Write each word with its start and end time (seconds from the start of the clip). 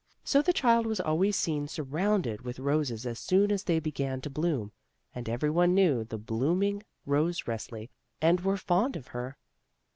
So 0.23 0.41
the 0.41 0.51
child 0.51 0.87
was 0.87 0.99
always 0.99 1.35
seen 1.35 1.67
surrounded 1.67 2.41
with 2.41 2.57
roses 2.57 3.05
as 3.05 3.19
soon 3.19 3.51
as 3.51 3.65
they 3.65 3.79
began 3.79 4.19
to 4.21 4.31
bloom, 4.31 4.71
and 5.13 5.29
every 5.29 5.51
one 5.51 5.75
knew 5.75 6.03
the 6.03 6.17
blooming 6.17 6.81
Rose 7.05 7.43
Resli 7.43 7.91
and 8.19 8.41
were 8.41 8.57
fond 8.57 8.95
of 8.95 9.09
her. 9.09 9.37